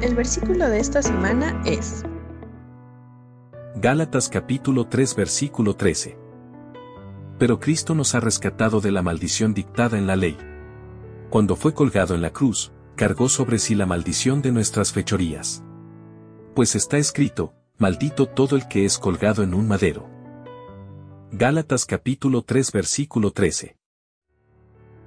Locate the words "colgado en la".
11.74-12.30